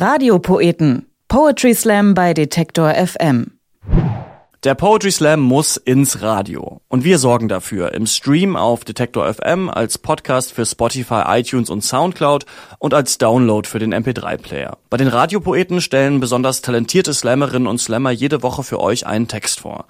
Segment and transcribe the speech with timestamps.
[0.00, 1.06] Radiopoeten.
[1.26, 3.58] Poetry Slam bei Detektor FM.
[4.62, 6.80] Der Poetry Slam muss ins Radio.
[6.86, 11.82] Und wir sorgen dafür im Stream auf Detektor FM, als Podcast für Spotify, iTunes und
[11.82, 12.46] Soundcloud
[12.78, 14.78] und als Download für den MP3-Player.
[14.88, 19.58] Bei den Radiopoeten stellen besonders talentierte Slammerinnen und Slammer jede Woche für euch einen Text
[19.58, 19.86] vor.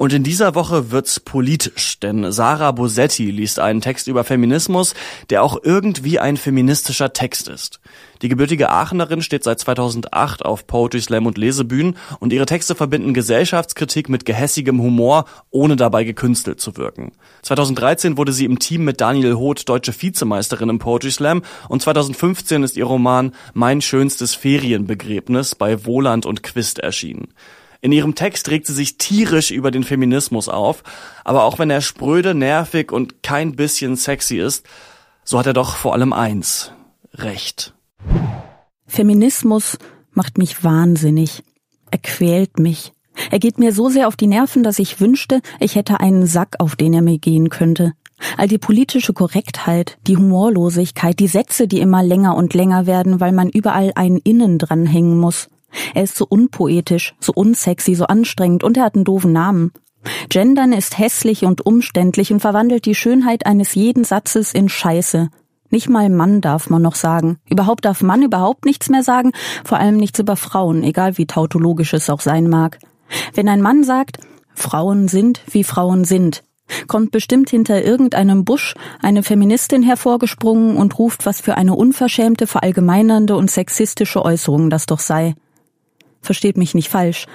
[0.00, 4.94] Und in dieser Woche wird's politisch, denn Sarah Bosetti liest einen Text über Feminismus,
[5.28, 7.80] der auch irgendwie ein feministischer Text ist.
[8.22, 13.12] Die gebürtige Aachenerin steht seit 2008 auf Poetry Slam und Lesebühnen und ihre Texte verbinden
[13.12, 17.12] Gesellschaftskritik mit gehässigem Humor, ohne dabei gekünstelt zu wirken.
[17.42, 22.62] 2013 wurde sie im Team mit Daniel Hoth deutsche Vizemeisterin im Poetry Slam und 2015
[22.62, 27.34] ist ihr Roman Mein schönstes Ferienbegräbnis bei Wohland und Quist erschienen.
[27.80, 30.82] In ihrem Text regt sie sich tierisch über den Feminismus auf,
[31.24, 34.66] aber auch wenn er spröde, nervig und kein bisschen sexy ist,
[35.24, 36.72] so hat er doch vor allem eins.
[37.14, 37.74] Recht.
[38.86, 39.78] Feminismus
[40.12, 41.42] macht mich wahnsinnig.
[41.90, 42.92] Er quält mich.
[43.30, 46.56] Er geht mir so sehr auf die Nerven, dass ich wünschte, ich hätte einen Sack,
[46.58, 47.92] auf den er mir gehen könnte.
[48.36, 53.32] All die politische Korrektheit, die Humorlosigkeit, die Sätze, die immer länger und länger werden, weil
[53.32, 55.48] man überall einen Innen dranhängen muss.
[55.94, 59.72] Er ist so unpoetisch, so unsexy, so anstrengend und er hat einen doofen Namen.
[60.28, 65.28] Gendern ist hässlich und umständlich und verwandelt die Schönheit eines jeden Satzes in Scheiße.
[65.70, 67.38] Nicht mal Mann darf man noch sagen.
[67.48, 69.32] Überhaupt darf Mann überhaupt nichts mehr sagen,
[69.64, 72.78] vor allem nichts über Frauen, egal wie tautologisch es auch sein mag.
[73.34, 74.18] Wenn ein Mann sagt,
[74.54, 76.42] Frauen sind, wie Frauen sind,
[76.88, 83.36] kommt bestimmt hinter irgendeinem Busch eine Feministin hervorgesprungen und ruft, was für eine unverschämte, verallgemeinernde
[83.36, 85.34] und sexistische Äußerung das doch sei.
[86.20, 87.26] Versteht mich nicht falsch.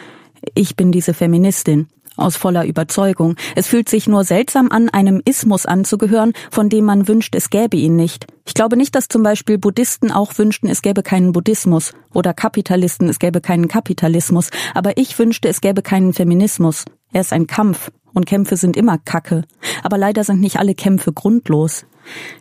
[0.54, 1.88] Ich bin diese Feministin.
[2.18, 3.36] Aus voller Überzeugung.
[3.56, 7.76] Es fühlt sich nur seltsam an, einem Ismus anzugehören, von dem man wünscht, es gäbe
[7.76, 8.26] ihn nicht.
[8.46, 13.10] Ich glaube nicht, dass zum Beispiel Buddhisten auch wünschten, es gäbe keinen Buddhismus oder Kapitalisten,
[13.10, 16.86] es gäbe keinen Kapitalismus, aber ich wünschte, es gäbe keinen Feminismus.
[17.12, 19.44] Er ist ein Kampf und Kämpfe sind immer Kacke.
[19.84, 21.86] Aber leider sind nicht alle Kämpfe grundlos.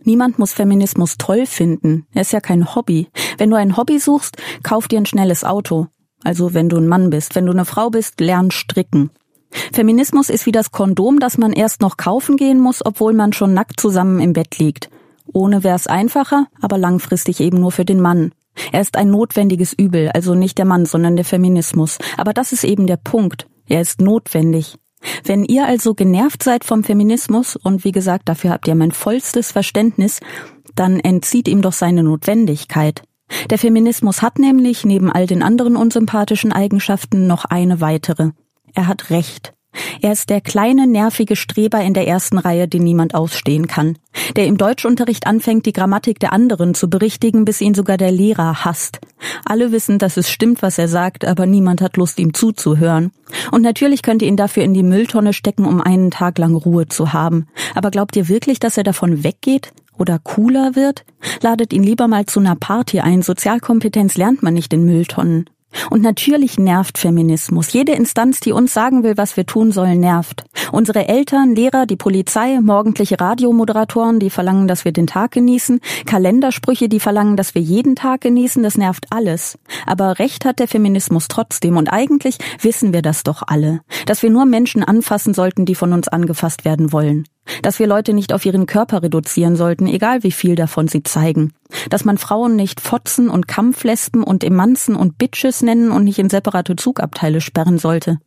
[0.04, 2.06] Niemand muss Feminismus toll finden.
[2.15, 3.09] Er ist ja kein Hobby.
[3.38, 5.88] Wenn du ein Hobby suchst, kauf dir ein schnelles Auto.
[6.25, 7.35] Also wenn du ein Mann bist.
[7.37, 9.11] Wenn du eine Frau bist, lern stricken.
[9.73, 13.55] Feminismus ist wie das Kondom, das man erst noch kaufen gehen muss, obwohl man schon
[13.55, 14.91] nackt zusammen im Bett liegt.
[15.33, 18.33] Ohne wär's einfacher, aber langfristig eben nur für den Mann.
[18.73, 21.99] Er ist ein notwendiges Übel, also nicht der Mann, sondern der Feminismus.
[22.17, 23.47] Aber das ist eben der Punkt.
[23.69, 24.77] Er ist notwendig.
[25.25, 29.53] Wenn ihr also genervt seid vom Feminismus, und wie gesagt, dafür habt ihr mein vollstes
[29.53, 30.21] Verständnis,
[30.75, 33.03] dann entzieht ihm doch seine Notwendigkeit.
[33.51, 38.31] Der Feminismus hat nämlich neben all den anderen unsympathischen Eigenschaften noch eine weitere.
[38.75, 39.53] Er hat Recht.
[40.01, 43.99] Er ist der kleine, nervige Streber in der ersten Reihe, den niemand ausstehen kann,
[44.37, 48.65] der im Deutschunterricht anfängt, die Grammatik der anderen zu berichtigen, bis ihn sogar der Lehrer
[48.65, 49.01] hasst.
[49.45, 53.11] Alle wissen, dass es stimmt, was er sagt, aber niemand hat Lust, ihm zuzuhören.
[53.51, 56.87] Und natürlich könnt ihr ihn dafür in die Mülltonne stecken, um einen Tag lang Ruhe
[56.87, 57.47] zu haben.
[57.75, 59.73] Aber glaubt ihr wirklich, dass er davon weggeht?
[59.99, 61.05] Oder cooler wird?
[61.41, 63.22] Ladet ihn lieber mal zu einer Party ein.
[63.22, 65.49] Sozialkompetenz lernt man nicht in Mülltonnen.
[65.91, 67.72] Und natürlich nervt Feminismus.
[67.72, 70.44] Jede Instanz, die uns sagen will, was wir tun sollen, nervt.
[70.72, 76.88] Unsere Eltern, Lehrer, die Polizei, morgendliche Radiomoderatoren, die verlangen, dass wir den Tag genießen, Kalendersprüche,
[76.88, 79.59] die verlangen, dass wir jeden Tag genießen, das nervt alles.
[79.87, 84.31] Aber recht hat der Feminismus trotzdem und eigentlich wissen wir das doch alle, dass wir
[84.31, 87.25] nur Menschen anfassen sollten, die von uns angefasst werden wollen.
[87.62, 91.53] Dass wir Leute nicht auf ihren Körper reduzieren sollten, egal wie viel davon sie zeigen.
[91.91, 96.31] Dass man Frauen nicht Fotzen und Kampflespen und Emanzen und Bitches nennen und nicht in
[96.31, 98.19] separate Zugabteile sperren sollte.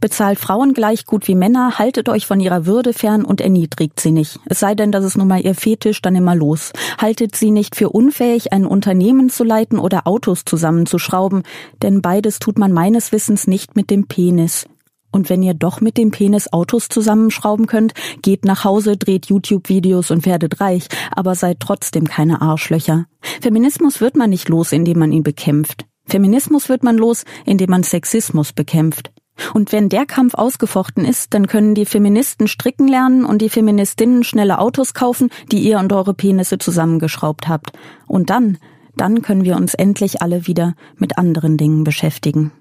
[0.00, 4.12] Bezahlt Frauen gleich gut wie Männer, haltet euch von ihrer Würde fern und erniedrigt sie
[4.12, 4.40] nicht.
[4.46, 6.72] Es sei denn, dass es nun mal ihr Fetisch, dann immer los.
[6.98, 11.42] Haltet sie nicht für unfähig, ein Unternehmen zu leiten oder Autos zusammenzuschrauben,
[11.82, 14.64] denn beides tut man meines Wissens nicht mit dem Penis.
[15.12, 20.10] Und wenn ihr doch mit dem Penis Autos zusammenschrauben könnt, geht nach Hause, dreht YouTube-Videos
[20.10, 23.06] und werdet reich, aber seid trotzdem keine Arschlöcher.
[23.40, 25.86] Feminismus wird man nicht los, indem man ihn bekämpft.
[26.06, 29.12] Feminismus wird man los, indem man Sexismus bekämpft.
[29.54, 34.22] Und wenn der Kampf ausgefochten ist, dann können die Feministen stricken lernen und die Feministinnen
[34.22, 37.72] schnelle Autos kaufen, die ihr und eure Penisse zusammengeschraubt habt.
[38.06, 38.58] Und dann,
[38.96, 42.52] dann können wir uns endlich alle wieder mit anderen Dingen beschäftigen.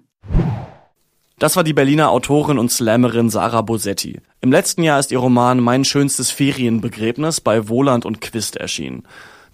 [1.39, 4.19] Das war die Berliner Autorin und Slammerin Sarah Bosetti.
[4.41, 9.03] Im letzten Jahr ist ihr Roman Mein schönstes Ferienbegräbnis bei Wohland und Quist erschienen.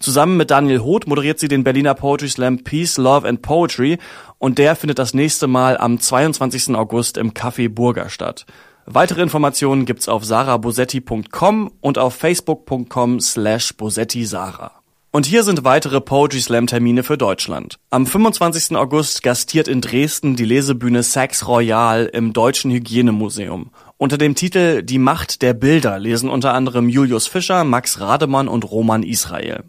[0.00, 3.98] Zusammen mit Daniel Hoth moderiert sie den Berliner Poetry Slam Peace, Love and Poetry
[4.38, 6.74] und der findet das nächste Mal am 22.
[6.74, 8.46] August im Café Burger statt.
[8.84, 14.72] Weitere Informationen gibt's auf sarabosetti.com und auf facebook.com slash bosetti sarah.
[15.16, 17.78] Und hier sind weitere Poetry Slam Termine für Deutschland.
[17.88, 18.76] Am 25.
[18.76, 23.70] August gastiert in Dresden die Lesebühne Sax Royal im Deutschen Hygienemuseum.
[23.96, 28.70] Unter dem Titel Die Macht der Bilder lesen unter anderem Julius Fischer, Max Rademann und
[28.70, 29.64] Roman Israel.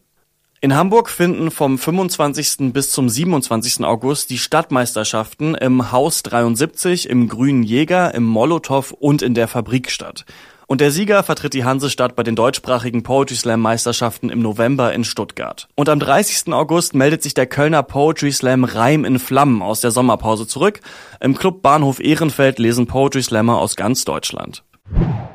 [0.60, 2.74] In Hamburg finden vom 25.
[2.74, 3.86] bis zum 27.
[3.86, 9.92] August die Stadtmeisterschaften im Haus 73, im Grünen Jäger, im Molotow und in der Fabrik
[9.92, 10.26] statt.
[10.70, 15.06] Und der Sieger vertritt die Hansestadt bei den deutschsprachigen Poetry Slam Meisterschaften im November in
[15.06, 15.70] Stuttgart.
[15.76, 16.54] Und am 30.
[16.54, 20.82] August meldet sich der Kölner Poetry Slam Reim in Flammen aus der Sommerpause zurück.
[21.22, 24.66] Im Club Bahnhof Ehrenfeld lesen Poetry Slammer aus ganz Deutschland.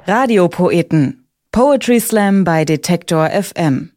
[0.07, 1.27] Radiopoeten.
[1.51, 3.92] Poetry Slam bei Detektor FM.